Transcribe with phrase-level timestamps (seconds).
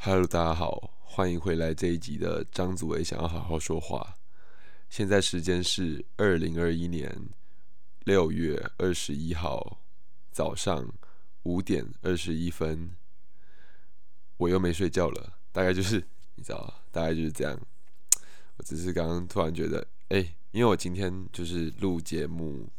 [0.00, 4.14] Hello，大家好，欢迎回来这一集的张祖伟想要好好说话。
[4.88, 7.28] 现在时间是二零二一年
[8.04, 9.80] 六月二十一号
[10.30, 10.88] 早上
[11.42, 12.92] 五点二十一分，
[14.36, 16.06] 我又没睡觉了，大概就是
[16.36, 17.60] 你知道，大概就是这样。
[18.56, 20.20] 我只是刚刚突然觉得，哎，
[20.52, 22.70] 因为我今天就是录节目，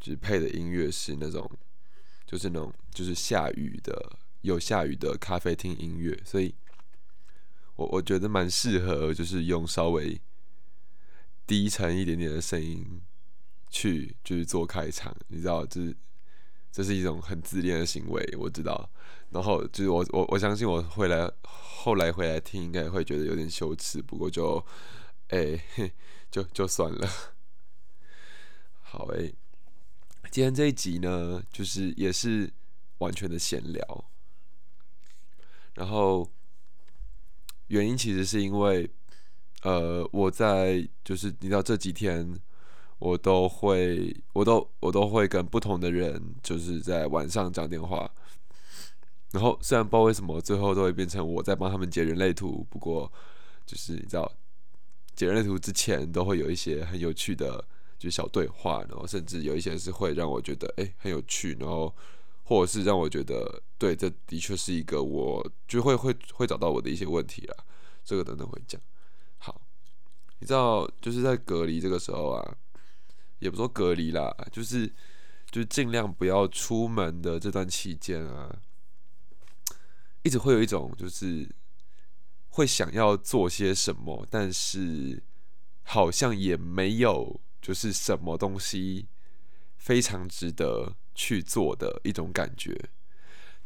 [0.00, 1.48] 就是配的音乐是那种，
[2.24, 4.16] 就是那种就是下雨的。
[4.40, 6.52] 有下雨的咖啡厅音乐，所以
[7.76, 10.20] 我我觉得蛮适合，就是用稍微
[11.46, 13.00] 低沉一点点的声音
[13.70, 15.96] 去就是做开场，你知道，就是
[16.70, 18.90] 这是一种很自恋的行为，我知道。
[19.30, 24.64] 然后就是我我我相信我会来后来回来听，应该会觉得有点羞耻，不过就
[25.28, 25.58] 哎
[26.30, 27.08] 就就算了。
[28.82, 29.34] 好诶，
[30.30, 32.52] 今天这一集呢，就是也是
[32.98, 34.04] 完全的闲聊。
[35.74, 36.30] 然后
[37.72, 38.86] 原因其实是因为，
[39.62, 42.38] 呃，我在就是你知道这几天
[42.98, 48.10] 我都会，我都我都会跟不同的人就是在晚上讲电话。
[49.30, 53.10] 然后虽然不知道为什么最后都会变成我在帮他们截人类图，不过
[53.64, 54.30] 就是你知道
[55.14, 57.64] 截人类图之前都会有一些很有趣的
[57.98, 61.94] 就小对话，然后甚至有一些是会让我觉得哎很有趣，然后。
[62.44, 67.54] 或者是让我觉得，对，这的确是一个我就会会会找到我的一些问题啦。
[68.04, 68.80] 这个等等会讲。
[69.38, 69.60] 好，
[70.38, 72.56] 你知道，就是在隔离这个时候啊，
[73.38, 74.86] 也不说隔离啦，就是
[75.50, 78.60] 就是尽量不要出门的这段期间啊，
[80.22, 81.48] 一直会有一种就是
[82.50, 85.22] 会想要做些什么，但是
[85.82, 89.08] 好像也没有就是什么东西
[89.76, 90.96] 非常值得。
[91.14, 92.74] 去做的一种感觉，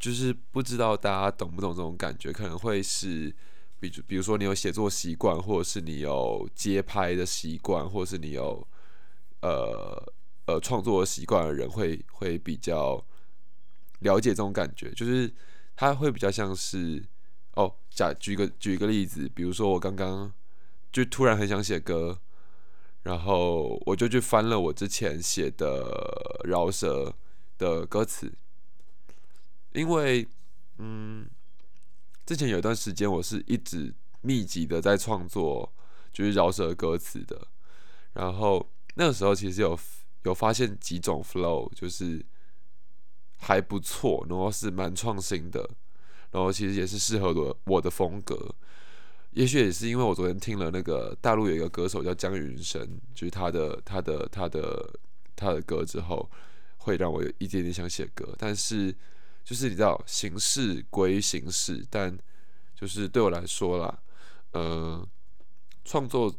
[0.00, 2.32] 就是不知道大家懂不懂这种感觉？
[2.32, 3.32] 可能会是，
[3.78, 8.66] 比如比如说你有写作习惯，或者是你有街拍的习惯，或者是你有
[9.40, 10.12] 呃
[10.46, 13.04] 呃创作习惯的人，会会比较
[14.00, 14.90] 了解这种感觉。
[14.92, 15.32] 就是
[15.74, 17.04] 他会比较像是
[17.52, 20.32] 哦，假举个举一个例子，比如说我刚刚
[20.92, 22.18] 就突然很想写歌，
[23.02, 27.14] 然后我就去翻了我之前写的饶舌。
[27.58, 28.30] 的歌词，
[29.72, 30.28] 因为
[30.76, 31.26] 嗯，
[32.26, 35.72] 之前有一段时间我是一直密集的在创作，
[36.12, 37.46] 就是饶舌歌词的。
[38.12, 39.78] 然后那个时候其实有
[40.24, 42.22] 有发现几种 flow，就是
[43.38, 45.70] 还不错，然后是蛮创新的，
[46.32, 48.54] 然后其实也是适合我我的风格。
[49.30, 54.98] 也许也是因为我昨天听了那个大陆有一个歌手叫姜云升，就是他的他的他的
[55.34, 56.28] 他的歌之后。
[56.78, 58.94] 会让我有一点点想写歌，但是
[59.46, 62.18] 就是你知道，形式归形式，但
[62.74, 64.02] 就是对我来说啦，
[64.50, 65.08] 呃，
[65.84, 66.34] 创作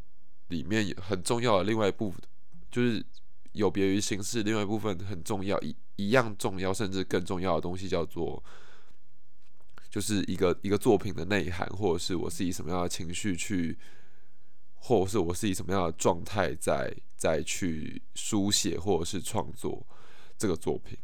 [0.50, 2.22] 里面很重要的另外一部分，
[2.69, 3.01] 就是
[3.53, 8.44] 有别于形式，另外一部分很重要，一一样重要，甚至更重要的东西叫做，
[9.89, 13.79] 就是一个一个作品的内涵，或者是我是以什么样的情绪去，
[14.75, 19.88] 或者是我是以什么样的状态在在去书写或者是创作。
[20.39, 20.95] 这个作品，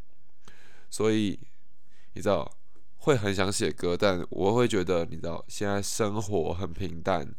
[0.92, 1.40] 所以
[2.14, 2.50] 你知道
[2.98, 7.34] 会很想写歌，但我会觉得你知道现在生活很平淡，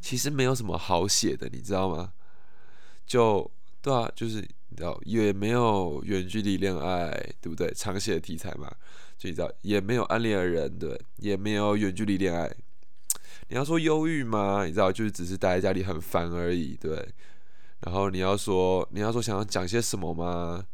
[0.00, 2.12] 其实没有什么好写的，你知道吗？
[3.06, 3.50] 就
[3.80, 7.10] 对啊，就是你知道也没有远距离恋爱，
[7.40, 7.72] 对不对？
[7.72, 8.70] 常写的题材嘛，
[9.16, 12.54] 就你知道也没有暗恋的人，对，也没有远距离恋爱。
[13.48, 14.64] 你要说忧郁吗？
[14.66, 17.08] 你知道就是只是待在家里很烦而已，对。
[17.80, 20.66] 然后你要说，你要说想要讲些什么吗？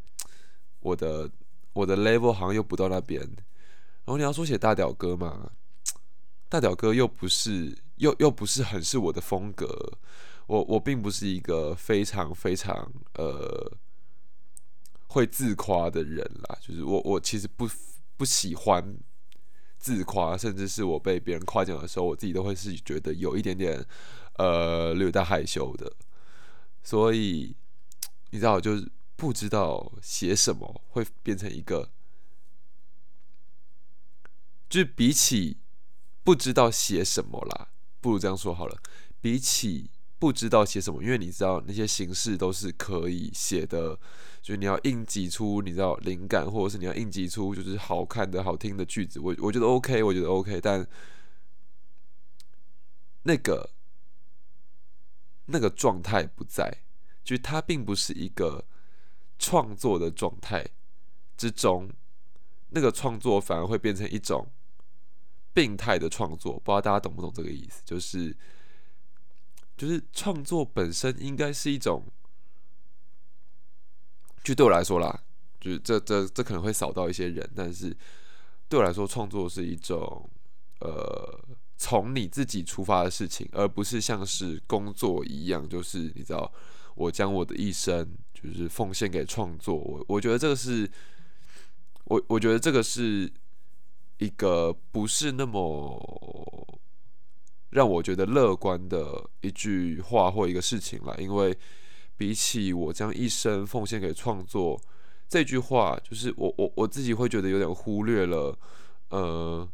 [0.81, 1.31] 我的
[1.75, 3.21] 我的 level 好像又不到那边。
[3.21, 5.51] 然后你要说写大屌歌嘛？
[6.49, 9.99] 大屌歌又不是，又又不是很是我的风格。
[10.47, 13.73] 我我并不是一个非常非常呃
[15.09, 16.19] 会自夸的人
[16.49, 16.59] 啦。
[16.61, 17.69] 就是我我其实不
[18.17, 18.97] 不喜欢
[19.79, 23.85] 自夸，甚至是我被别人夸奖的时候，我自己都会是觉得有一点点
[24.37, 25.91] 呃略带害羞的。
[26.83, 27.57] 所以
[28.31, 28.87] 你知道，就是
[29.17, 31.91] 不知道写什么会变成一个，
[34.69, 35.59] 就是比起
[36.23, 37.69] 不知道写什么啦，
[38.01, 38.81] 不如这样说好了。
[39.21, 43.99] 比起不知道写什么，因为你知道那些形式都是可以写的，
[44.43, 50.87] 就是你要硬挤出你知道灵感，或者是你要硬挤出就是好看的好听的句子，我我觉得 OK，我觉得 OK，但
[53.23, 53.71] 那个。
[55.47, 56.79] 那个状态不在，
[57.23, 58.65] 就是它并不是一个
[59.39, 60.67] 创作的状态
[61.37, 61.89] 之中，
[62.71, 64.47] 那个创作反而会变成一种
[65.53, 67.83] 病态的创作，不知道大家懂不懂这个意思？
[67.85, 68.37] 就是
[69.77, 72.05] 就是创作本身应该是一种，
[74.43, 75.23] 就对我来说啦，
[75.61, 77.97] 就是这这这可能会扫到一些人，但是
[78.69, 80.29] 对我来说，创作是一种
[80.81, 81.41] 呃
[81.77, 86.53] 从你自己出发的事情，而不是像是工作一样，就是你知道，
[86.95, 89.75] 我将我的一生就是奉献给创作。
[89.75, 90.89] 我我觉得这个是，
[92.05, 93.33] 我我觉得这个是
[94.19, 96.79] 一个不是那么
[97.71, 101.57] 让我觉得乐观的一句话或一个事情了，因为。
[102.17, 104.81] 比起我将一生奉献给创作
[105.29, 108.57] 这句话，就是我我我自己会觉得有点忽略了，
[109.09, 109.69] 呃，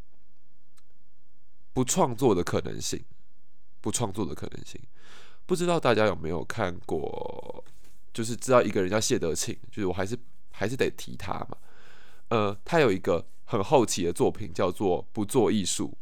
[1.74, 3.04] 不创作的可能性，
[3.82, 4.80] 不创作的可能性。
[5.44, 7.62] 不知道大家有没有看过，
[8.12, 10.18] 就是知道一个人叫谢德庆，就是我还是
[10.50, 11.56] 还是得提他嘛。
[12.28, 15.96] 呃，他有一个很后期的作品叫做《不做艺术》，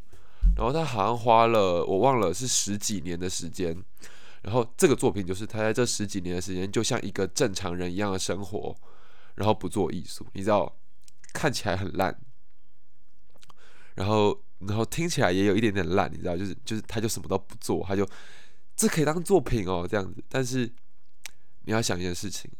[0.56, 3.76] 然后他好像花了我忘了是十几年的时间。
[4.43, 8.75] 然后这个作品就是他在这十几年的时间，就像一个正常人一样的生活，
[9.34, 10.78] 然后不做艺术，你知道，
[11.32, 12.16] 看起来很烂，
[13.96, 18.08] 然后然后听起来也有一点点烂，你知道，就是就是他就什么都不做，他就
[18.76, 20.22] 这可以当作品哦这样子。
[20.28, 20.72] 但是
[21.68, 22.50] 你要想一件事情，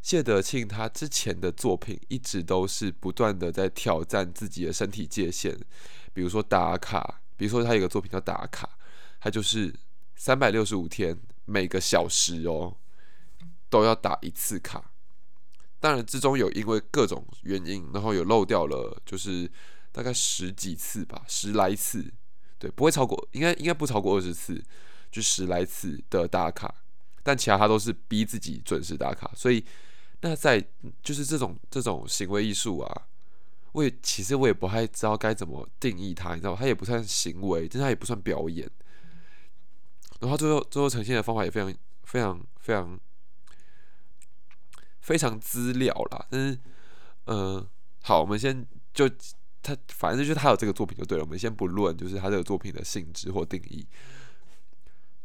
[0.00, 5.58] 谢德庆他之前的作品一直都是不断的在挑战自己的身体界限，
[6.12, 8.78] 比如说打卡，比如说他有个作品叫打卡，
[9.20, 9.74] 他就是。
[10.18, 11.14] 三百六十五天，
[11.44, 12.74] 每个小时哦，
[13.68, 14.92] 都要打一次卡。
[15.78, 19.46] 当然之中有因为各种原因，然后有漏掉了，就是
[19.92, 22.10] 大概十几次吧，十来次，
[22.58, 24.64] 对，不会超过，应该应该不超过二十次，
[25.10, 26.74] 就十来次的打卡。
[27.26, 29.64] 但其他他都是逼自己准时打卡，所以
[30.20, 30.64] 那在
[31.02, 33.02] 就是这种这种行为艺术啊，
[33.72, 36.58] 我也其实我也不太知道该怎么定义它，你知道吗？
[36.60, 38.70] 它也不算行为，但它也不算表演。
[40.20, 41.74] 然后最后最后呈现的方法也非常
[42.04, 43.00] 非常非常
[45.00, 46.58] 非常资料啦，但是
[47.24, 47.66] 嗯，
[48.02, 48.64] 好，我们先
[48.94, 49.08] 就
[49.62, 53.84] 他反正就是他有这个作品就对了，我们先不论就是他这个作品的性质或定义，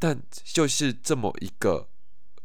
[0.02, 1.88] 但就是这么一个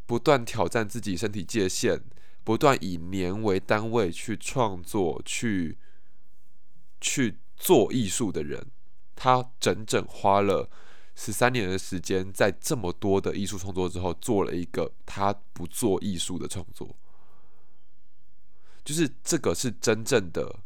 [0.05, 2.03] 不断挑战自己身体界限，
[2.44, 5.79] 不断以年为单位去创作去
[7.00, 8.67] 去做艺术的人，
[9.14, 10.69] 他整整花了。
[11.19, 16.94] 十三年的时间，在这么多的艺术创作之后，做了一个他不做艺术的创作，
[18.85, 20.61] 就是这个是真正的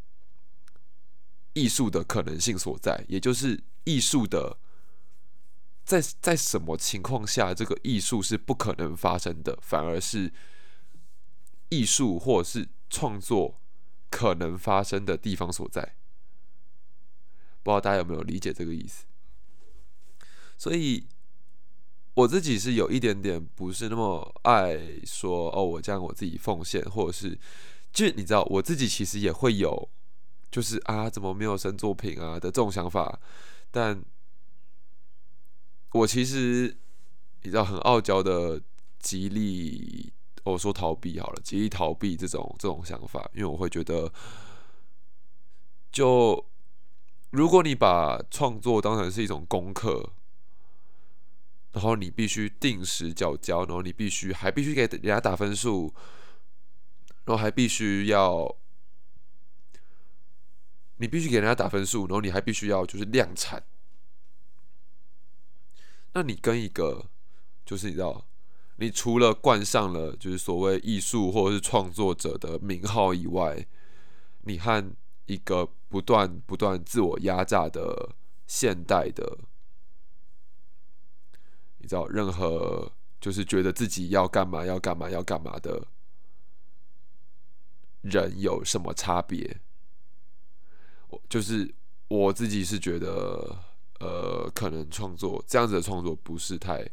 [1.52, 4.58] 艺术的可能性所在，也就是艺术的
[5.90, 10.32] 在在什么情况下，这个艺术是不可能发生的，反而是
[11.70, 13.60] 艺术或者是创作
[14.08, 15.96] 可能发生的地方所在。
[17.64, 19.04] 不知道大家有没有理解这个意思？
[20.56, 21.08] 所以
[22.14, 27.36] 我自己是有一点点不是那么爱说哦，我将我自己奉献，或者是，
[27.92, 29.90] 就你知道，我自己其实也会有，
[30.52, 33.18] 就是啊，怎么没有生作品啊的这种想法。
[33.72, 34.00] 但
[35.92, 36.76] 我其实
[37.42, 38.60] 你知道，很傲娇的
[38.98, 40.12] 极力，
[40.44, 44.12] 我说逃避好了，极力逃避这种这种想法，因为我会觉得，
[45.90, 46.46] 就
[47.30, 50.12] 如果你把创作当成是一种功课。
[51.72, 55.94] 然后你必须定时交交，然后你必须还必须给人家打分数，
[57.24, 58.56] 然后还必须要，
[60.96, 63.62] 你必须给人家打分数，然后你还必须要就是量产。
[66.12, 67.06] 那你跟一个
[67.64, 68.26] 就是你知道，
[68.76, 73.66] 你除了冠上了就是所谓艺术或者是创作者的名号以外，
[74.42, 74.92] 你和
[75.26, 78.14] 一个不断不断自我压榨的
[78.46, 79.38] 现代的。
[81.78, 85.86] 你知道，任何就是觉得自己要干嘛要干嘛要干嘛的
[88.02, 89.60] 人有什么差别？
[91.08, 91.74] 我就是
[92.08, 93.58] 我自己是觉得，
[94.00, 96.84] 呃，可能创作这样子的创作不是太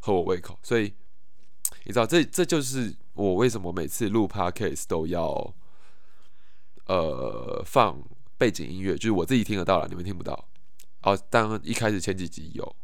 [0.00, 0.92] 合我胃口，所以
[1.84, 5.54] 你知道，这这就是我为什么每次录 podcast 都要
[6.86, 8.00] 呃放
[8.36, 10.48] 背景音乐，就是我自己听得到了，你们听不到。
[11.02, 12.76] 哦，当然一开始前几集有。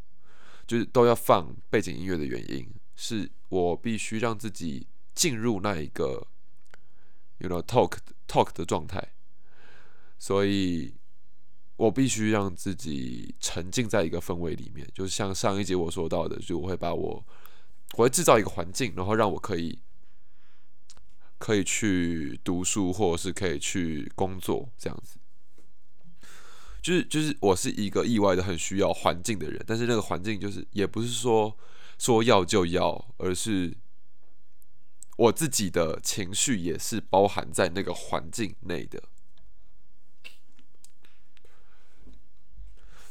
[0.66, 6.26] 就是都要放背景音乐的原因，是我必须让自己进入那一个
[7.38, 9.12] ，you know talk talk 的状态，
[10.18, 10.92] 所以
[11.76, 14.88] 我必须让自己沉浸在一个氛围里面。
[14.94, 17.24] 就是像上一节我说到的，就我会把我，
[17.94, 19.78] 我会制造一个环境，然后让我可以
[21.38, 25.18] 可以去读书，或者是可以去工作这样子。
[26.82, 31.56] 就是就是我是一个意外的很需要环境的人，但是那个环境就是也不是说
[31.98, 33.76] 说要就要，而是
[35.16, 39.02] 我自己的情绪也是包含在那个环境内的。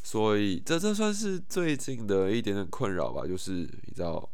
[0.05, 4.29] 所以这这算是最近的一点点困扰吧，就是你知道，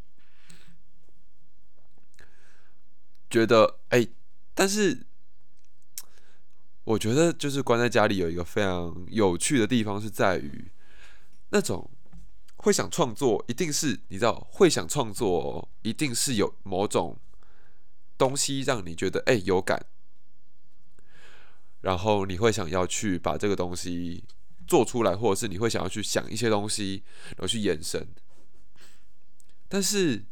[3.30, 4.06] 觉得哎，
[4.54, 5.08] 但是
[6.84, 10.70] 我觉得就是关在家里有一个非常有趣的地方，是在于
[11.52, 11.90] 那种
[12.58, 17.18] 会想创作，一定是你知道会想创作，一定是有某种
[18.18, 19.86] 东西让你觉得哎有感，
[21.80, 24.26] 然后你会想要去把这个东西。
[24.72, 28.08] 做出来，或者是你会想要去想一些东西，然后去延伸。
[29.68, 30.24] 但是，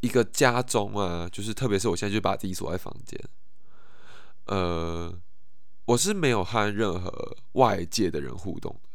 [0.00, 3.22] 一个家中啊，就是特别是我现在就把自己锁在房间，
[4.46, 5.20] 呃，
[5.84, 8.88] 我是没有和任何外界的人互动的。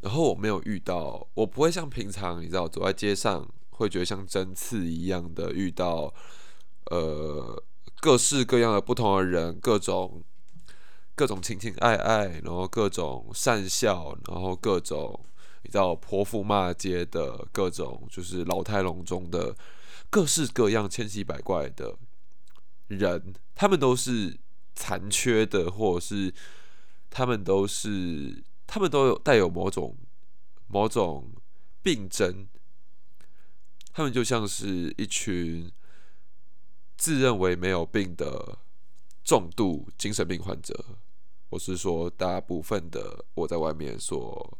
[0.00, 6.14] 然后我没有遇到，我不会像平常你知道走在街上会觉得像针刺一样的遇到，
[6.86, 7.62] 呃，
[8.00, 10.24] 各式各样的不同的人，各种。
[11.16, 15.24] 各种情情爱爱，然后各种善笑，然后各种
[15.62, 19.56] 你知道泼妇骂街的各种，就是老态龙钟的
[20.10, 21.96] 各式各样千奇百怪的
[22.88, 24.36] 人，他们都是
[24.74, 26.34] 残缺的，或者是
[27.10, 29.96] 他们都是他们都有带有某种
[30.66, 31.30] 某种
[31.80, 32.48] 病症，
[33.92, 35.70] 他们就像是一群
[36.96, 38.58] 自认为没有病的
[39.22, 40.84] 重度精神病患者。
[41.50, 44.58] 我是说，大部分的我在外面所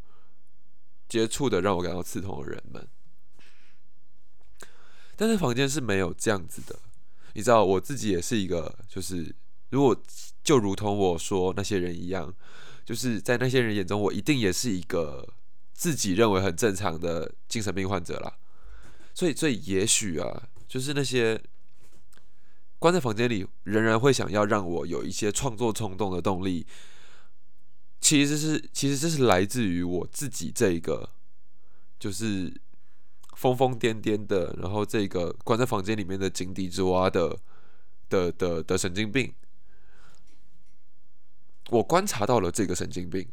[1.09, 2.87] 接触的让我感到刺痛的人们，
[5.17, 6.79] 但是房间是没有这样子的。
[7.33, 9.35] 你知道，我自己也是一个，就是
[9.71, 9.97] 如果
[10.45, 12.33] 就如同我说那些人一样，
[12.85, 15.35] 就是在那些人眼中，我一定也是一个
[15.73, 18.38] 自己认为很正常的精神病患者啦。
[19.12, 21.43] 所以，所以也许啊，就是那些。
[22.85, 26.67] 关在房间里，仍然会想要让我有一些创作冲动的动力。
[27.99, 31.09] 其实是，其实这是来自于我自己这一个，
[31.99, 32.53] 就是
[33.37, 37.38] 疯疯癫癫的，然后这个关在房间里面的井底之蛙的
[38.11, 39.33] 的的的神经病。
[41.71, 43.26] 我观察到了这个神经病，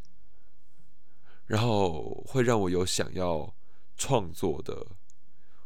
[1.47, 3.53] 然后会让我有想要
[3.97, 4.87] 创作的，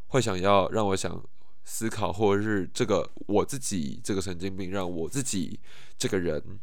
[0.08, 1.24] 会想要让我想。
[1.67, 5.60] 思考，或者是这个我自己这个神经病，让我自己
[5.98, 6.60] 这个人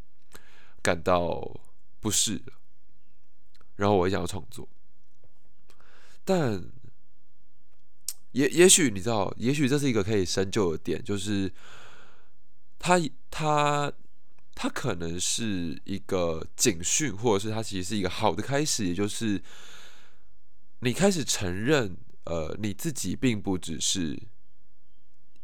[0.80, 1.60] 感到
[1.98, 2.40] 不适，
[3.76, 4.68] 然后我也想要创作，
[6.24, 6.64] 但
[8.30, 11.52] 也也许你知道，也许这是一个可以深究的点，就是
[12.78, 13.92] 他他
[14.54, 19.42] 他可能是一个警讯，或者是他其实是一个好的开始，也就是
[20.78, 24.16] 你开始承认，呃，你自己并不只是。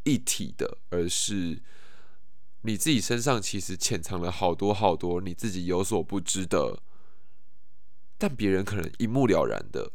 [0.03, 1.61] 一体的，而是
[2.61, 6.81] 你自己身上其实潜藏了好多好多你自己有所不知的，
[8.17, 9.91] 但别人可能一目了然的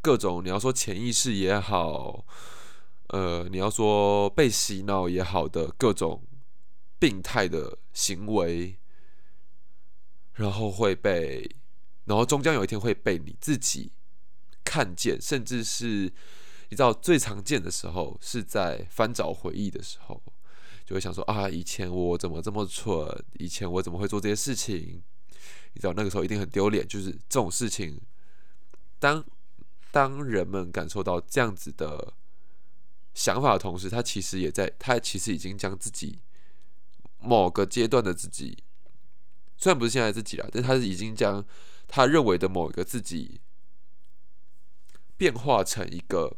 [0.00, 2.24] 各种，你要说潜意识也好，
[3.08, 6.22] 呃，你要说被洗脑也好的各种
[6.98, 8.78] 病态的行为，
[10.34, 11.56] 然后会被，
[12.04, 13.92] 然后终将有一天会被你自己
[14.64, 16.12] 看见，甚至是。
[16.70, 20.22] 你知道最常见的时候是在翻找回忆的时候，
[20.86, 23.24] 就会想说啊，以前我怎么这么蠢？
[23.40, 25.02] 以前我怎么会做这些事情？
[25.72, 26.86] 你知道那个时候一定很丢脸。
[26.86, 28.00] 就是这种事情，
[29.00, 29.24] 当
[29.90, 32.14] 当人们感受到这样子的
[33.14, 36.20] 想法的同时，他其实也在，他其实已经将自己
[37.18, 38.62] 某个阶段的自己，
[39.56, 41.44] 虽然不是现在自己了，但他是已经将
[41.88, 43.40] 他认为的某一个自己
[45.16, 46.36] 变化成一个。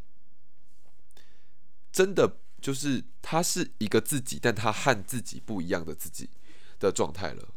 [1.92, 6.30] 真的就是他是一个自己，但他和自己不一样的自己
[6.78, 7.48] 的状态了。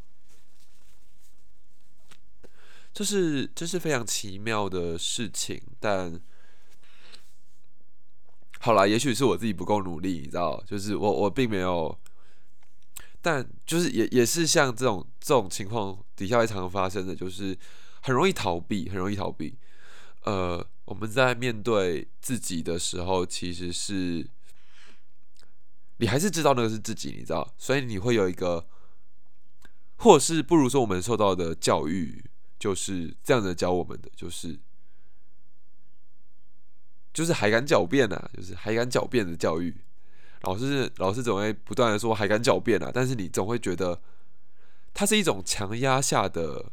[2.94, 6.20] 这是这是非常奇妙的事情，但
[8.60, 11.98] 好啦，也许是我自己不够努力，你知道，就是我我并没有，
[13.22, 17.58] 但就是也也是像这种这种情况底下会常常发生的，就是
[18.02, 19.58] 很容易逃避，很容易逃避，
[20.24, 20.66] 呃。
[20.86, 24.28] 我们在面对自己的时候，其实是
[25.98, 28.68] 你还是知道那个是自己，你知道，所以你会有一个，
[29.98, 32.24] 或是不如说我们受到的教育
[32.60, 34.60] 就是这样的教我们的，就是
[37.14, 39.76] 就是还敢狡辩啊，就是还敢狡辩的教育，
[40.42, 44.02] 老师老师总会不断的说还敢狡辩啊，但是你总会觉得
[44.94, 46.72] 它是一种强压下的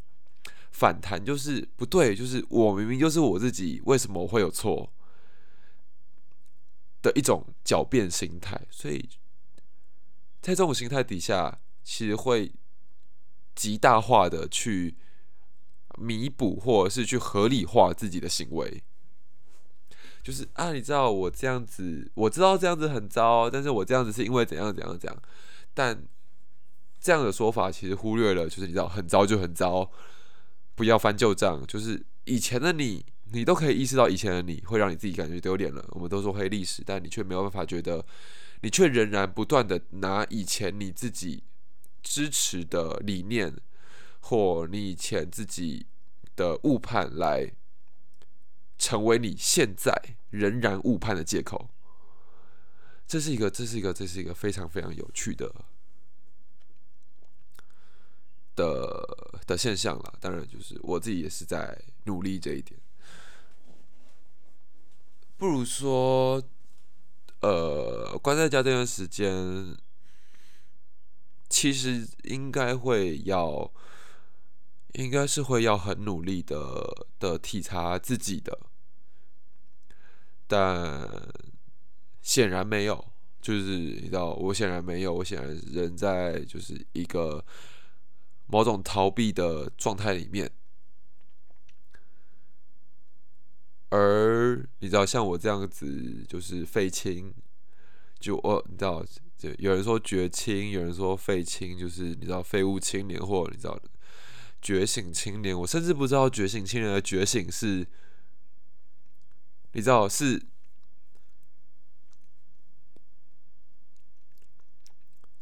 [0.72, 4.92] 反弹，就是不对，就是我明明就是我自己，为什么会有错
[7.02, 9.08] 的一种狡辩心态，所以
[10.40, 12.52] 在这种心态底下，其实会
[13.54, 14.96] 极大化的去
[15.98, 18.82] 弥补或者是去合理化自己的行为。
[20.22, 25.22] 就是啊，你知道我这样子，我知道这样子很糟，但是我这样子是因为怎样怎样怎样。
[25.74, 26.06] 但
[27.00, 29.90] 这样的说法其实忽略了，就是你知道很糟就很糟，
[30.74, 31.66] 不要翻旧账。
[31.66, 35.86] 就是以前的你，你都可以意识到以前的你会让你自己感觉丢脸了。
[35.90, 38.04] 我们都说黑历史，但你却没有办法觉得，
[38.60, 41.42] 你却仍然不断的拿以前你自己
[42.02, 43.54] 支持的理念
[44.20, 45.86] 或你以前自己
[46.36, 47.52] 的误判来。
[48.78, 49.94] 成为你现在
[50.30, 51.70] 仍然误判的借口，
[53.06, 55.54] 这是一个，这是一个，这是一个非常非常有趣的
[58.54, 60.14] 的的现象了。
[60.20, 62.78] 当然，就是我自己也是在努力这一点。
[65.36, 66.42] 不如说，
[67.40, 69.76] 呃，关在家这段时间，
[71.48, 73.72] 其实应该会要，
[74.92, 78.56] 应该是会要很努力的的体察自己的。
[80.46, 81.08] 但
[82.20, 83.04] 显然没有，
[83.40, 87.44] 就是你知道，我显然没有，我显然人在就是一个
[88.52, 90.52] 某种逃避的状态里面。
[93.88, 97.34] 而你知道，像我这样子，就是废青，
[98.20, 99.02] 就我你知道，
[99.38, 103.80] 就有人说绝青，有人说废青，就是你知道废物青年，或你知道
[104.60, 105.58] 觉醒青年。
[105.58, 107.86] 我甚至不知道觉醒青年的觉醒是。
[109.74, 110.38] 你知道是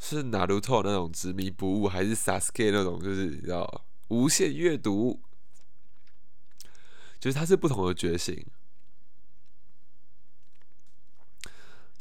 [0.00, 5.21] 是哪路透那种执迷不悟，还是 Sasuke 那种就是你知道无限阅读？
[7.20, 8.44] 就是它是不同的觉醒。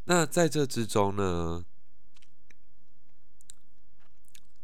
[0.06, 1.64] 那在这之中呢，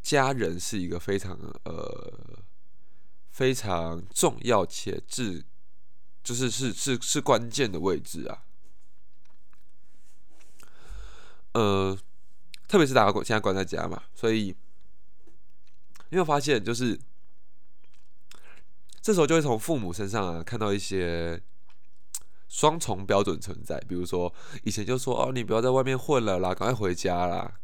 [0.02, 2.40] 家人是一个非常呃
[3.30, 5.46] 非常重要且至。
[6.24, 8.46] 就是是是是关键的位置啊，
[11.52, 11.96] 呃，
[12.68, 14.56] 特别是大家现在关在家嘛，所以
[16.10, 17.00] 你有发现，就是
[19.02, 21.42] 这时候就会从父母身上啊看到一些
[22.48, 27.60] 双重标准存在，比如说以前就说哦，你不要在外面混了啦，赶快回家啦，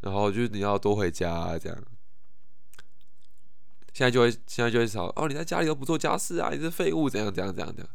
[0.00, 1.82] 然后就是你要多回家这样。
[3.92, 5.26] 现在就会，现在就会吵哦！
[5.26, 7.88] 你在家里都不做家事啊，你是废物，怎样怎样怎样的？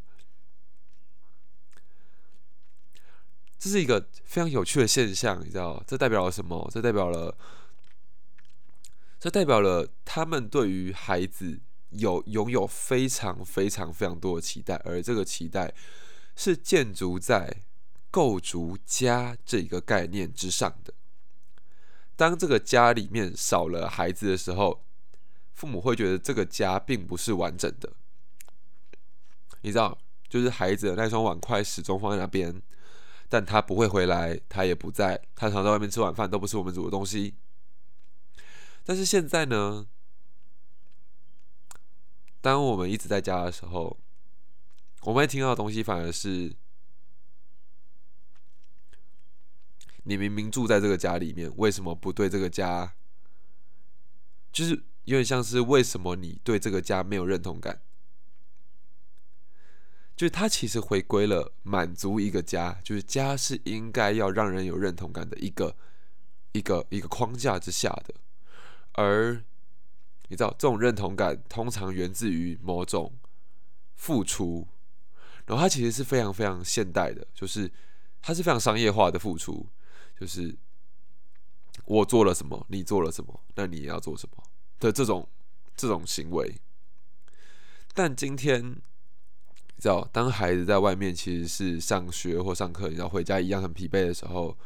[3.62, 6.68] 这是一个非常有趣的现象，你知道这代表了什么？
[6.74, 7.32] 这代表了，
[9.20, 15.72] 这代表了他们对于孩子有拥有非常非常非常多的期待，而这个期待
[16.34, 17.62] 是建筑在
[18.10, 20.92] 构筑家这一个概念之上的。
[22.16, 24.84] 当这个家里面少了孩子的时候，
[25.52, 27.92] 父母会觉得这个家并不是完整的，
[29.60, 29.96] 你知道，
[30.28, 32.60] 就是孩子的那双碗筷始终放在那边，
[33.32, 37.34] 但他不会回来，他也不在，他常在外面吃晚饭，都不是我们煮的东西。
[38.84, 39.86] 但是现在呢，
[42.42, 43.98] 当我们一直在家的时候，
[45.04, 46.54] 我们会听到的东西反而是，
[50.02, 52.92] 你明明住在这个家里面，为什么不对这个家，
[54.52, 54.84] 就是。
[55.04, 57.82] 有点像是为什么你对这个家没有认同感？
[60.22, 65.74] 就是他其实回归了满足一个家，就是家是应该要让人有认同感的一个
[66.52, 68.14] 一个一个框架之下的。
[68.92, 69.42] 而
[70.28, 73.12] 你知道，这种认同感通常源自于某种
[73.96, 74.68] 付出，
[75.44, 77.68] 然后它其实是非常非常现代的，就是
[78.20, 79.66] 它是非常商业化的付出，
[80.20, 80.56] 就是
[81.84, 84.44] 我做了什么，你做了什么，那你也要做什么。
[84.78, 85.28] 的这种
[85.74, 86.60] 这种行为，
[87.92, 88.80] 但今天
[89.82, 94.56] 知道，当孩子在外面其实是上学或上课，你知道回家一样很疲惫的时候，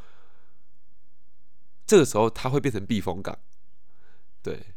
[1.87, 3.39] 这个时候他会变成避风港，
[4.43, 4.75] 对。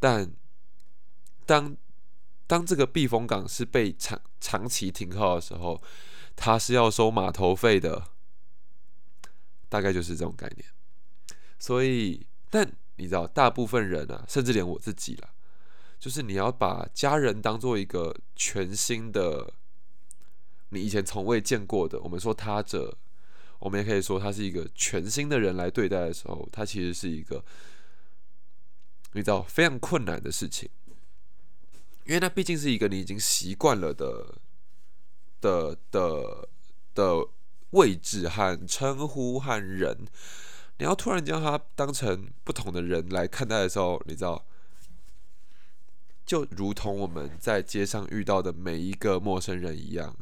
[0.00, 0.32] 但
[1.46, 1.76] 当
[2.48, 5.80] 当这个避风港是被长长期停靠的时候，
[6.34, 8.08] 他是要收码头费的，
[9.68, 10.64] 大概就是这种概念。
[11.60, 15.30] 所以，但你知道，大部分人啊，甚至连我自己啦，
[15.98, 19.52] 就是你要把家人当做一个全新的
[20.68, 22.96] 你以前从未见过的，我们说他者，
[23.58, 27.44] 我们也可以说他是一个全新的人来对待的时候，他其实是一个
[29.12, 30.68] 你知道非常困难的事情，
[32.04, 34.34] 因为那毕竟是一个你已经习惯了的
[35.40, 36.48] 的的
[36.94, 37.26] 的
[37.70, 40.06] 位置和称呼和人，
[40.78, 44.44] 你要突然将他当成不同的人来看待的时候，你知道。
[46.28, 50.14] 就如同我们在街上遇到的每一个陌生人一样，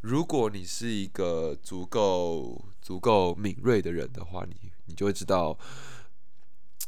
[0.00, 5.58] 如果你是一个足够足够敏锐的人的话，你你就会知道，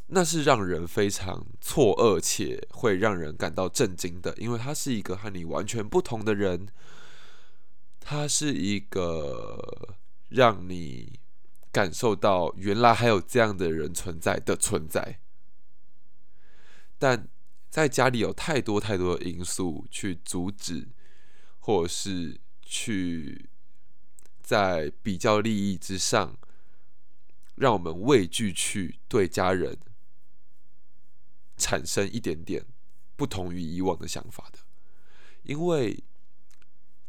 [0.06, 6.68] 那是让人非常错愕且会让人感到震惊的，因为他是一个和你完全不同的人，
[8.00, 9.98] 他是一个
[10.30, 11.20] 让你
[11.70, 15.20] 感受到原来还有这样的人存在的存在，
[16.98, 17.28] 但。
[17.74, 20.86] 在家里有太多太多的因素去阻止，
[21.58, 23.50] 或者是去
[24.40, 26.38] 在比较利益之上，
[27.56, 29.76] 让我们畏惧去对家人
[31.56, 32.64] 产生一点点
[33.16, 34.60] 不同于以往的想法的，
[35.42, 36.04] 因为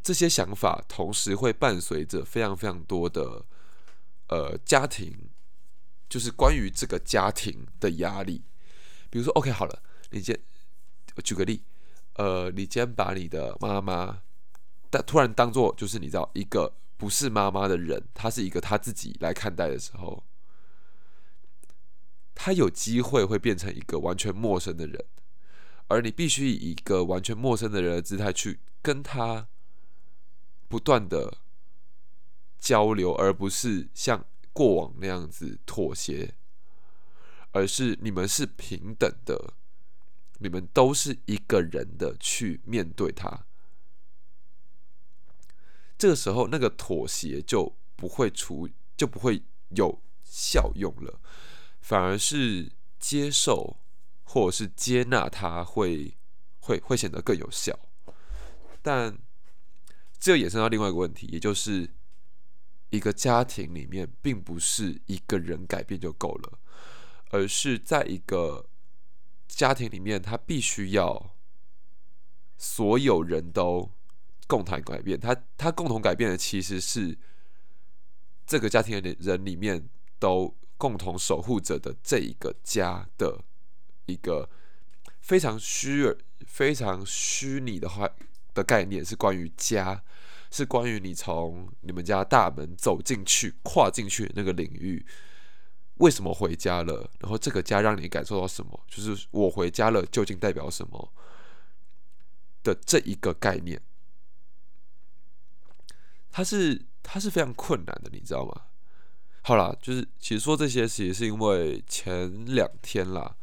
[0.01, 3.45] 这些想法同时会伴随着非常非常多的
[4.29, 5.29] 呃家庭，
[6.09, 8.41] 就是关于这个家庭的压力，
[9.11, 10.39] 比如说，OK，好了，你先。
[11.15, 11.63] 我举个例，
[12.15, 14.21] 呃，你今天把你的妈妈，
[14.89, 20.23] 但突然当做就是你知道一个不是妈妈的人，他是一个他自己来看待的时候，
[22.33, 25.05] 他有机会会变成一个完全陌生的人，
[25.87, 29.47] 而你必须以一个完全陌生的人的姿态去跟他
[30.67, 31.37] 不断的
[32.59, 36.35] 交流，而不是像过往那样子妥协，
[37.51, 39.53] 而是你们是平等的。
[40.39, 43.45] 你们都是一个人的去面对他，
[45.97, 51.21] 这个时候那个妥协就不会出，就不会有效用了，
[51.79, 52.69] 反而是
[52.99, 53.77] 接受
[54.23, 56.17] 或者是接纳他会
[56.59, 57.79] 会会显得更有效。
[58.81, 59.17] 但
[60.19, 61.89] 这又衍生到另外一个问题，也就是
[62.89, 66.59] 一个家庭里面并不是一个人改变就够了，
[67.29, 68.67] 而是在一个。
[69.55, 71.33] 家庭里面，他必须要
[72.57, 73.89] 所有人都
[74.47, 75.17] 共同改变。
[75.17, 77.17] 他他共同改变的其实是
[78.45, 79.87] 这个家庭的人里面
[80.19, 83.45] 都共同守护着的这一个家的
[84.07, 84.49] 一个
[85.21, 86.13] 非常虚、
[86.45, 88.09] 非常虚拟的话
[88.53, 90.03] 的概念，是关于家，
[90.51, 95.05] 是关于你从你们家大门走进去、跨进去那个领域。
[95.95, 97.09] 为什么回家了？
[97.19, 98.79] 然后这个家让你感受到什么？
[98.87, 101.13] 就是我回家了，究竟代表什么
[102.63, 103.81] 的这一个概念？
[106.31, 108.63] 它是它是非常困难的，你知道吗？
[109.41, 113.35] 好啦，就是其实说这些，其实是因为前两天啦，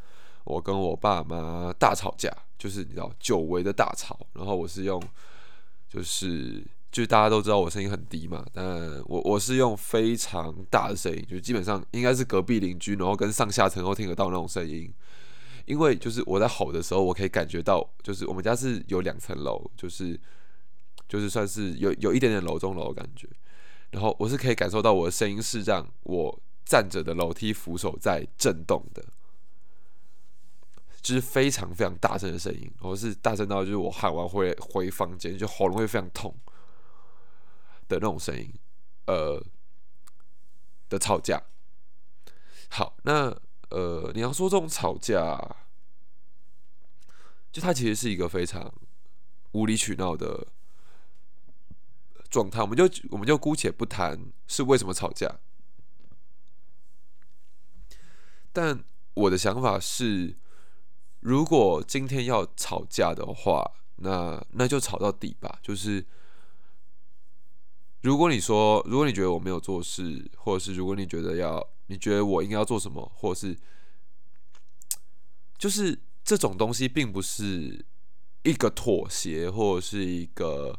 [0.44, 5.02] 我跟我爸妈大吵架，就是你知道久违的大吵，然后我是用
[5.88, 6.66] 就是。
[6.92, 8.64] 就大家都知道我声音很低嘛，但
[9.06, 14.92] 我我是用非常大的声音，就基本上应该是隔壁邻居，然后跟上下层都听得到那种声音。
[15.64, 20.20] 因为就是我在吼的时候，我可以感觉到，就是我们家是有两层楼，就是
[21.08, 23.26] 就是算是有有一点点楼中楼的感觉。
[23.92, 29.02] 然后我是可以感受到我的声音是让我站着的楼梯扶手在震动的，
[31.00, 32.70] 就是非常非常大声的声音。
[32.80, 36.34] 我是大声到就是我喊完回回房间，就喉咙会非常痛。
[37.92, 38.50] 的那种声音，
[39.06, 39.44] 呃，
[40.88, 41.42] 的吵架。
[42.70, 43.36] 好，那
[43.68, 45.38] 呃，你要说这种吵架，
[47.52, 48.72] 就它其实是一个非常
[49.52, 50.46] 无理取闹的
[52.30, 52.62] 状态。
[52.62, 55.38] 我们就我们就姑且不谈是为什么吵架，
[58.54, 60.38] 但我的想法是，
[61.20, 66.06] 如果今天要吵架的话，那那就吵到底吧，就是。
[68.02, 73.56] 如果你说，如果你觉得我没有做事，或者是如果你觉得要，你觉得我应该要做什么，或者是，
[75.56, 77.84] 就是这种东西，并不是
[78.42, 80.76] 一个妥协，或者是一个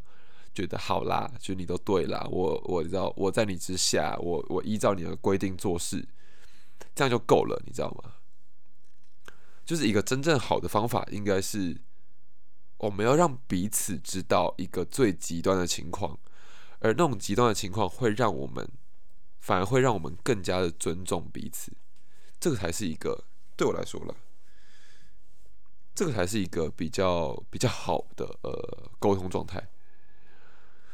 [0.54, 6.06] 觉得好啦，就你都对啦，我我知道我在你之下，我我依照你的规定做事，
[6.94, 8.16] 这样就够了，你知道吗？
[9.66, 11.80] 就是一个真正好的方法，应该是
[12.80, 16.20] 我们要让彼此知道一个最极端的情况。
[16.84, 18.70] 而那种极端的情况会让我们，
[19.40, 21.72] 反而会让我们更加的尊重彼此，
[22.40, 23.24] 这个才是一个
[23.56, 24.14] 对我来说了，
[25.96, 29.70] 这个才是一个比较比较好的呃沟通状态。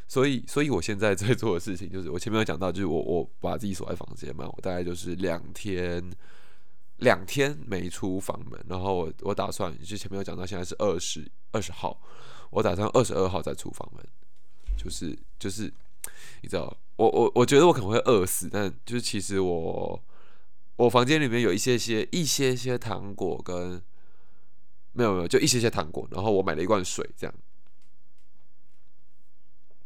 [0.07, 6.11] 所以，所以我现在 在做的事情就是，我前面有讲到，就是我我把自己锁在房间嘛，我大概就是两天，
[6.97, 12.01] 两天没出房门，然后我我打算，就前面有讲到，现在是二十二十号，
[12.49, 14.03] 我打算二十二号再出房门，
[14.81, 15.63] 就是就是，
[16.41, 20.03] 你知道，我我我觉得我可能会饿死，但就是其实我
[20.77, 23.81] 我房间里面有一些些一些些糖果跟。
[24.91, 27.33] 没有没有，就一些些糖果，然后我买了一罐水，这样，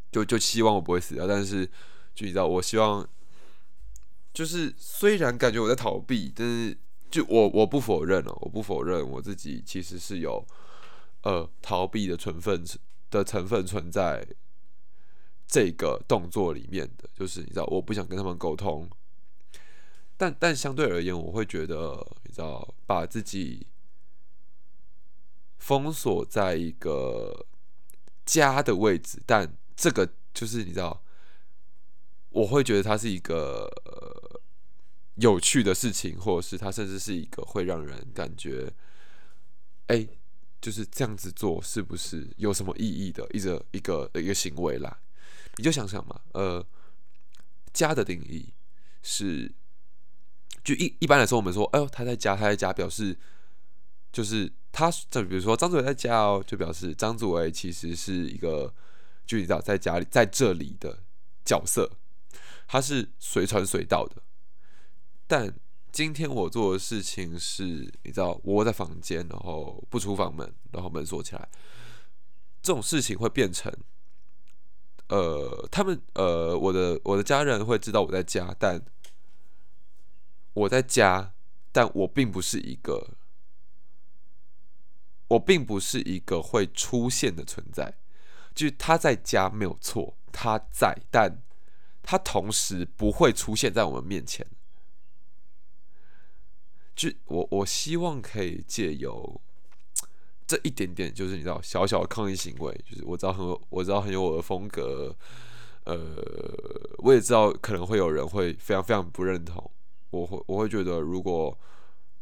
[0.10, 1.27] 就就希望我不会死掉。
[1.27, 1.65] 但是，
[2.15, 3.08] 就你知道，我希望，
[4.34, 6.75] 就是虽然感觉我在逃避，但是
[7.12, 10.43] 就我我不否认了，我不否认我自己其实是有
[11.23, 12.63] 呃逃避的成分
[13.12, 14.25] 的成分存在
[15.47, 18.89] 这个动作里面的，就是你知道，我不想跟他们沟通，
[20.17, 23.67] 但但相对而言，我会觉得你知道，把自己。
[25.60, 27.45] 封锁在一个
[28.25, 31.01] 家的位置，但这个就是你知道，
[32.32, 33.71] 我会觉得它是一个
[35.15, 38.73] 有趣的事情，或者是它甚至是一个会让人感觉，
[39.88, 40.06] 哎，
[40.60, 44.99] 就是这样子做是不是有什么意义的一个一个一个行为啦？
[45.58, 46.66] 你就想想嘛，呃，
[47.74, 48.54] 家的定义
[49.02, 49.54] 是，
[50.63, 53.18] 就一一般来说，我们说，哎呦，他在家，他在家，表示
[54.12, 54.52] 就是。
[54.76, 58.74] 他就比如说张祖伟在家哦，就表示张祖伟其实是一个，
[59.24, 61.04] 就你知道在家里在这里的
[61.46, 61.92] 角色，
[62.68, 64.24] 他是随传随到的。
[65.28, 65.56] 但
[65.92, 71.48] 今天我做的事情是，你知道窝在房间，然后不出房门，然后门锁起来，
[72.63, 73.72] 这种事情会变成，
[75.13, 78.84] 呃，他们呃，我的我的家人会知道我在家，但
[80.54, 81.34] 我在家，
[81.71, 83.17] 但我并不是一个。
[85.30, 87.97] 我并不是一个会出现的存在，
[88.54, 91.41] 就是他在家没有错，他在，但
[92.04, 94.45] 他同时不会出现在我们面前。
[96.95, 99.41] 就我我希望可以借由
[100.47, 105.15] 这一点点，就是你知道小小的抗议行为，就是我知道很我知道很有我的风格，
[105.86, 105.97] 呃，
[106.97, 109.71] 我也知道可能会有人会非常非常不认同，
[110.12, 111.58] 我会我会觉得如果。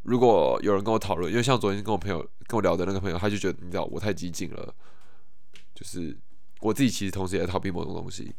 [0.03, 4.73] 如果有人跟我讨论，因为像昨天跟我朋友跟我聊的那个朋友，他就觉得你知道我太激进了，
[5.75, 6.17] 就是
[6.60, 8.36] 我自己其实同时也在逃避某种东西。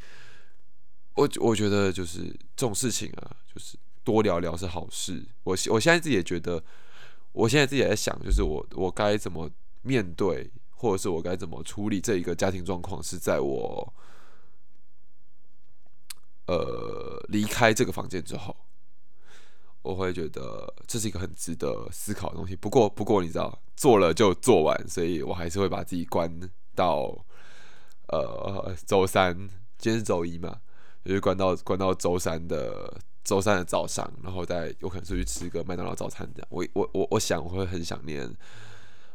[1.14, 2.24] 我我觉得就是
[2.56, 5.24] 这种事情啊，就是多聊聊是好事。
[5.44, 6.60] 我我现在自己也觉得，
[7.30, 9.48] 我现在自己也在想，就是我我该怎么
[9.82, 13.94] 面对，或者是我该怎么处理这一个家庭状况，是在我
[16.46, 18.56] 呃离开这个房间之后。
[19.82, 22.54] 我会觉得这是一个很值得思考的东西。
[22.54, 26.30] 不过，不过你知道，做了就做完，所以我还是会把自己关
[26.76, 27.26] 到
[28.06, 29.36] 呃周三，
[29.78, 30.60] 今天是周一嘛，
[31.04, 36.46] 就是关到关到周三的周三的早上，然后再有可能出去吃个麦当劳早餐这样。
[36.48, 38.32] 我我我我想我会很想念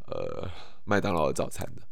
[0.07, 0.49] 呃
[0.83, 1.83] 麦当劳的早餐的。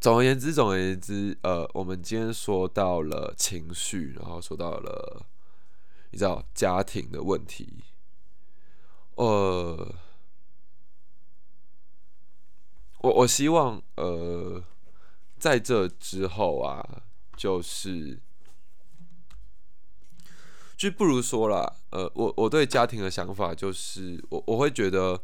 [0.00, 5.26] 总而言之，总而言之，呃，我们今天说到了情绪，然后说到了
[6.10, 7.82] 你知道家庭的问题，
[9.16, 9.94] 呃，
[12.98, 14.62] 我我希望呃，
[15.36, 17.02] 在这之后啊，
[17.36, 18.20] 就是
[20.76, 25.20] 就不如说了，呃，我我对家庭的想法就是，我我会觉得。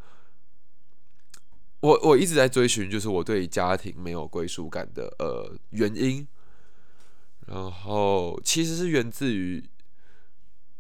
[1.81, 6.27] 我我一直在追寻，就是我对家庭没有归属感的呃原因，
[7.47, 9.63] 然后其实是源自于，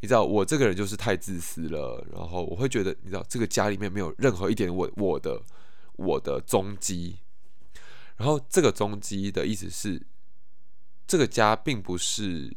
[0.00, 5.42] 你知道我这个人就是太自私了，然后我会觉得，你知道这个家里面没有任何一点我我的
[5.96, 7.18] 我的踪迹，
[8.16, 10.00] 然后这个踪迹的意思是，
[11.06, 12.56] 这个家并不是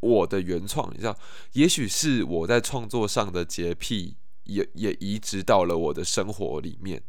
[0.00, 1.16] 我的原创，你知道，
[1.52, 7.02] 也许是我在创作上的洁癖也也移植到了我的生活里面。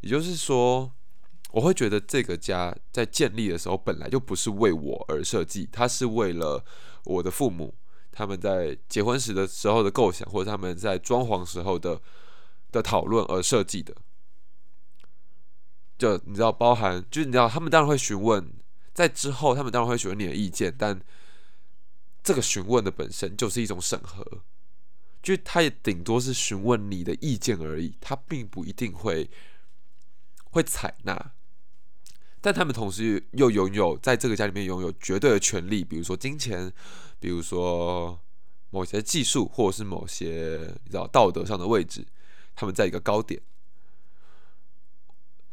[0.00, 0.92] 也就是说，
[1.50, 6.64] 我会觉得这个家在建立的时候本来就不是为我而设计，它是为了
[7.04, 7.74] 我的父母
[8.12, 12.00] 他们在结婚时的时候的构想，或者他们在装潢时候的
[12.70, 13.94] 的讨论而设计的。
[15.98, 18.52] 就你知道，包含就是你知道，他们当然会询问，
[18.94, 21.00] 在之后他们当然会询问你的意见，但
[22.22, 24.42] 这个询问的本身就是一种审核，
[25.22, 29.30] 就他也顶多是询问你的意见而已，他并不一定会。
[30.50, 31.32] 会采纳，
[32.40, 36.72] 但他们同时又拥有在这个家里面拥有绝对的权利，比如说金钱，
[37.20, 38.18] 比如说
[38.70, 42.06] 某些技术，或者是某些你知道道德上的位置，
[42.56, 43.42] 他们在一个高点。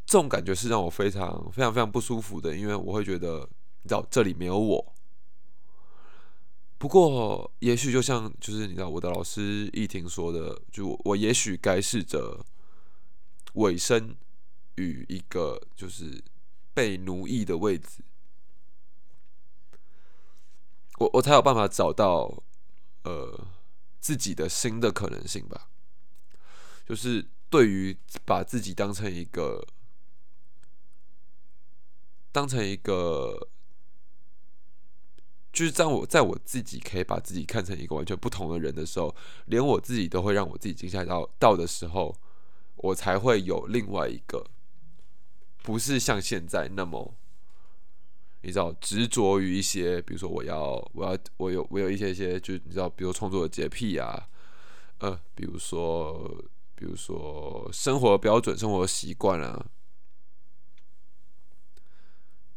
[0.05, 3.49] 这种感觉是让我非常非常非常不舒服的，因为我会觉得，
[3.83, 4.94] 你知道这里没有我。
[6.85, 12.45] 不过，也许就像就是你知道我的老师易婷说的，就我也许该试着
[13.53, 14.15] 委身
[14.75, 16.23] 于一个就是
[16.75, 18.03] 被奴役的位置，
[20.99, 22.43] 我我才有办法找到
[23.03, 23.47] 呃
[23.99, 25.71] 自己的新的可能性吧。
[26.87, 29.65] 就是对于把自己当成一个
[32.31, 33.49] 当成一个。
[35.55, 39.15] 就是在我在我自己可以把自己看成一个完全不同的人的时候，
[39.45, 42.13] 连我自己都会让我自己惊吓到到的时候，
[42.75, 44.45] 我才会有另外一个，
[45.63, 47.15] 不是像现在那么，
[48.41, 54.27] 你知道执着于一些，比如说我要我要我有我有一些一些，就你知道，比如创作的洁癖啊，
[54.97, 56.35] 呃，比如说
[56.75, 59.65] 比如说生活标准、生活习惯啊。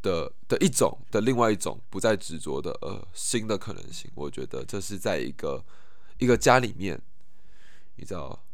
[0.00, 5.64] 的的一种的另外一种不再执着的呃新的可能性，我觉得这是在一个
[6.18, 7.00] 一个家里面，
[7.96, 8.44] 你知道，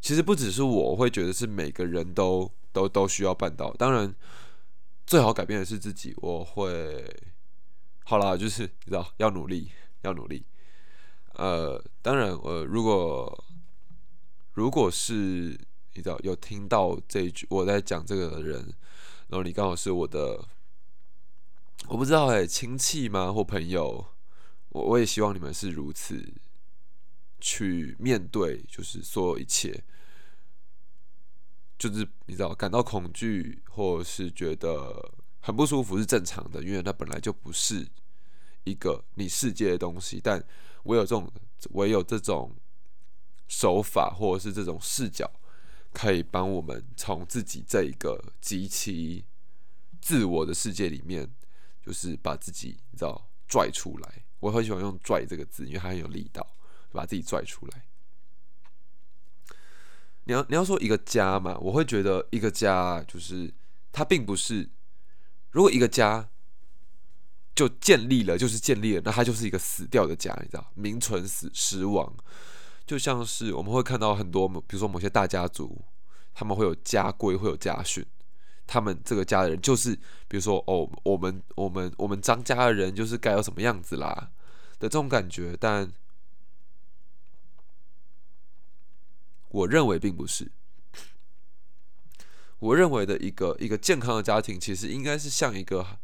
[0.00, 3.72] 其实不只是我会觉得是每个人都都都需要办到。
[3.74, 4.14] 当然，
[5.06, 6.14] 最好改变的是自己。
[6.18, 7.04] 我会
[8.04, 9.70] 好了，就是你知道要努力，
[10.02, 10.44] 要努力。
[11.32, 13.44] 呃，当然，呃，如果
[14.54, 15.58] 如果是
[15.94, 18.72] 你知道有听到这一句我在讲这个人。
[19.28, 20.48] 然后你刚好是我的，
[21.88, 24.06] 我不知道哎，亲戚吗或朋友？
[24.68, 26.34] 我我也希望你们是如此
[27.40, 29.82] 去面对，就是所有一切，
[31.78, 37.86] 就是你知道感到恐惧或是觉得很不舒服是正常的，因为它本来就不是
[38.64, 40.20] 一个你世界的东西。
[40.22, 40.44] 但
[40.84, 41.32] 我有这种，
[41.70, 42.54] 我有这种
[43.48, 45.28] 手法或者是这种视角。
[45.96, 49.24] 可以帮我们从自己这一个极其
[49.98, 51.34] 自我的世界里面，
[51.82, 54.24] 就是把自己你知道拽出来。
[54.40, 56.46] 我很喜欢用“拽”这个字，因为它很有力道，
[56.92, 57.86] 把自己拽出来。
[60.24, 63.54] 你要你要说一个家嘛，我会觉得一个家就是
[63.90, 64.68] 它并不是，
[65.50, 66.28] 如果一个家
[67.54, 72.14] 就建立了，就是建立了，那它就是一个死掉的家，你知道，名存死实亡。
[72.86, 75.82] 就像是我们会看到很多，比如说某些大家族，
[76.32, 78.06] 他们会有家规，会有家训，
[78.64, 79.94] 他们这个家的人就是，
[80.28, 84.30] 比如说哦，我们我们我们张家的人就是该有什么样子啦
[84.78, 85.90] 的这种感觉，但
[89.48, 90.52] 我认为并不是，
[92.60, 95.98] 我认为的一个一个健康的家庭，其实应该是像一个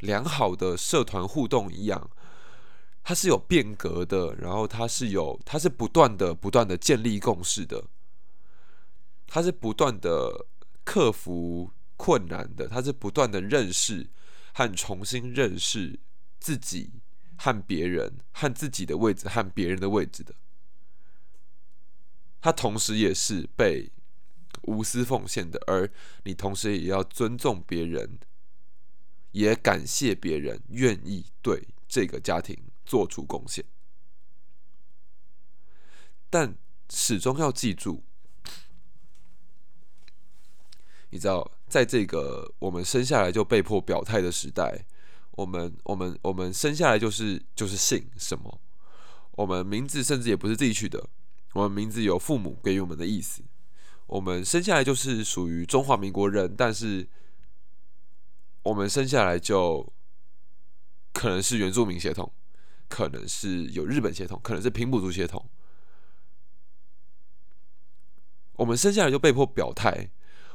[0.00, 2.10] 良好的社团互动一样。
[3.08, 7.84] 它是有变革的，然后它是有，它是不断的、不断的建立共识的，
[9.28, 10.48] 它是不断的
[10.82, 14.10] 克服困难的，它是不断的认识
[14.52, 16.00] 和重新认识
[16.40, 16.94] 自己
[17.38, 20.34] 和别人和自己的位置和别人的位置的。
[22.40, 23.92] 它同时也是被
[24.62, 25.88] 无私奉献的，而
[26.24, 28.18] 你同时也要尊重别人，
[29.30, 32.58] 也感谢别人愿意对这个家庭。
[32.86, 33.64] 做出贡献，
[36.30, 36.56] 但
[36.88, 38.04] 始终要记住，
[41.10, 44.86] 你知道，在这个我们生下来就被迫表态的时代，
[45.32, 48.60] 我们、我们、我们生下来就是就是姓什么，
[49.32, 51.08] 我们名字甚至也不是自己取的，
[51.54, 53.42] 我们名字有父母给予我们的意思，
[54.06, 57.08] 我们生下来就是属于中华民国人，但是
[58.62, 59.92] 我们生下来就
[61.12, 62.32] 可能是原住民血统。
[62.88, 65.48] 可能是有日本血统，可能是平埔族血统。
[68.54, 70.10] 我们生下来就被迫表态，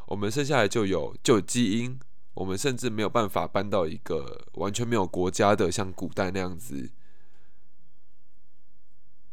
[0.08, 2.00] 我们生下来就有就有基因，
[2.34, 6.92] 我们甚至没有办法搬到一个完全没有国家的，像古代那样子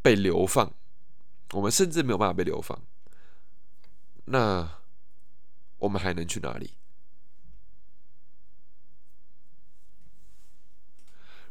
[0.03, 0.75] 被流放。
[1.53, 2.83] 我们甚至没有办法被流放，
[4.27, 4.81] 那
[5.79, 6.75] 我们还能去哪里？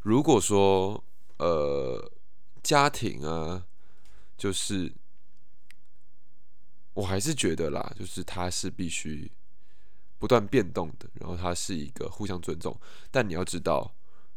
[0.01, 1.03] 如果说。
[1.37, 2.11] 呃，
[2.63, 3.67] 家庭啊，
[4.37, 4.91] 就是
[6.93, 9.31] 我还是觉得啦，就是它是必须
[10.17, 12.79] 不断变动的，然后它是一个互相尊重。
[13.11, 13.93] 但你要知道，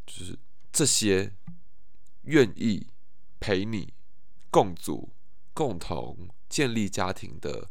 [0.06, 0.38] 就是
[0.70, 1.32] 这些
[2.22, 2.86] 愿意
[3.40, 3.94] 陪你
[4.50, 5.08] 共组、
[5.54, 7.70] 共同建立家庭的，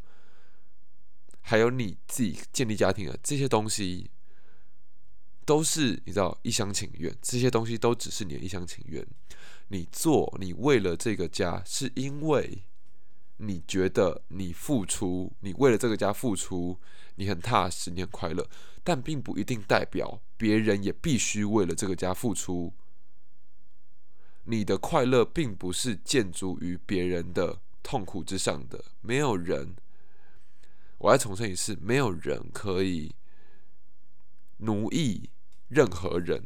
[1.41, 4.09] 还有你自己建立家庭的这些东西。
[5.49, 9.03] 都是你知道一厢情愿，这些东西都只是你的一厢情愿。
[9.69, 12.65] 你做，你为了这个家，是因为
[13.37, 16.79] 你觉得你付出，你为了这个家付出，
[17.15, 18.47] 你很踏实，你很快乐，
[18.83, 22.71] 但并不一定代表别人也必须为了这个家付出。
[24.43, 28.85] 你的快乐并不是建筑于别人的痛苦之上的。
[29.01, 29.75] 没有人，
[30.99, 33.15] 我再重申一次，没有人可以
[34.57, 35.27] 奴役
[35.69, 36.45] 任何人。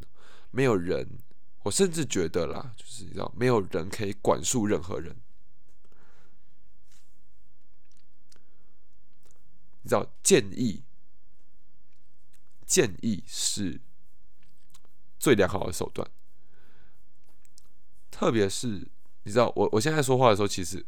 [0.55, 1.17] 没有人，
[1.63, 5.15] 我甚至觉得啦，就是你知道，没有人可以管束任何人。
[9.81, 10.83] 你知道，建议，
[12.67, 13.81] 建议是
[15.17, 16.07] 最良好的手段。
[18.11, 18.87] 特别是
[19.23, 20.85] 你知道，我我现在说话的时候，其实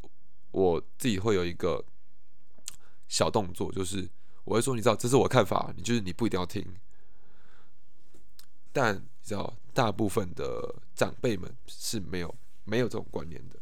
[0.51, 1.83] 我自己会有一个
[3.07, 4.07] 小动作，就是
[4.43, 6.63] 我会说，你知道，这是我看法，你就是你不一定要听。
[8.75, 13.57] 但你知道，大部分的长辈们是没有没有这种观念的。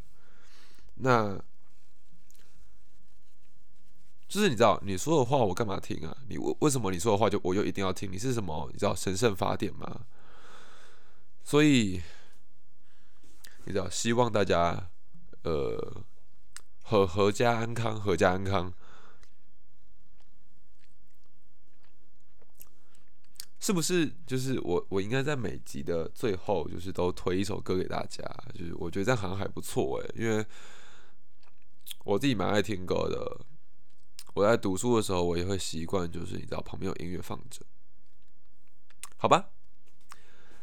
[0.96, 1.40] 那
[4.26, 6.16] 就是你知道，你说的话我干嘛听啊？
[6.28, 8.10] 你为为什么你说的话就我就一定要听？
[8.10, 8.68] 你是什么？
[8.72, 10.06] 你知道神圣法典吗？
[11.44, 12.02] 所以。
[13.66, 14.90] 你知道，希望大家，
[15.42, 16.04] 呃，
[16.82, 18.70] 和阖家安康，阖家安康，
[23.64, 24.14] 是不是？
[24.26, 28.22] 就是我，我应该在每集的最后，就是都推一首歌给大家。
[28.52, 30.44] 就是我觉得这样好像还不错诶，因为
[32.04, 33.40] 我自己蛮爱听歌的。
[34.34, 37.64] 我在读书的时候，我也会习惯，就是你知道，旁边有音乐放着，
[39.16, 39.48] 好吧？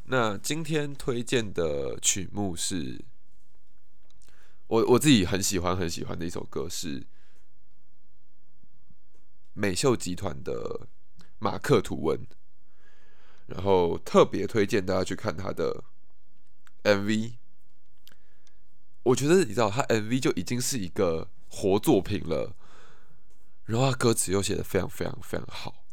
[0.03, 3.03] 那今天推荐的曲目是，
[4.67, 7.07] 我我自己很喜欢很喜欢的一首歌，是
[9.53, 10.87] 美秀集团的
[11.39, 12.27] 马克吐温，
[13.47, 15.83] 然后特别推荐大家去看他的
[16.83, 17.33] MV。
[19.03, 22.55] 我觉得你知道，他 MV 就已经是一个活作品了，
[23.65, 25.83] 然后他歌词又写的非常非常非常好，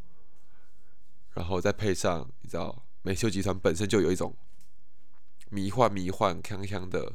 [1.34, 2.84] 然后再配上你知道。
[3.03, 4.36] 美秀集团本身就有一种
[5.51, 7.14] 迷幻、迷幻、锵锵的，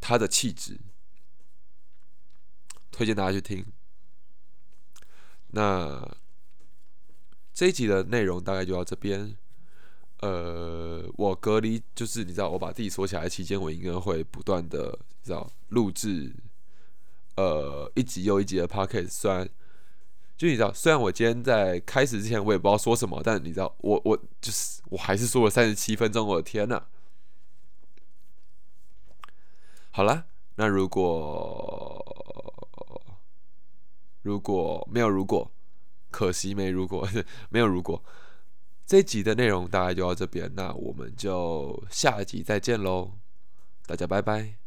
[0.00, 0.78] 他的气质，
[2.92, 3.66] 推荐大家去听。
[5.48, 6.16] 那
[7.56, 9.34] 这一集的内容大概就到这边。
[10.20, 16.34] 呃，我隔离就是你知道，我把自己锁起来期间，我应该会不断的知道录制，
[17.36, 19.48] 呃，一集又一集的 podcast，虽然。
[20.36, 26.84] 就你知道，虽然我今天在开始之前我也不知道说什么，但你知道，我我就是我还是说了三十七分钟，我的天呐！
[29.92, 30.26] 好了，
[30.56, 32.04] 那如果
[34.20, 35.50] 如果没有如果，
[36.10, 37.08] 可惜没如果，
[37.50, 38.02] 没有如果，
[38.86, 43.12] 这集的内容大概就到这边，那我们就下集再见喽，
[43.86, 44.65] 大家拜拜。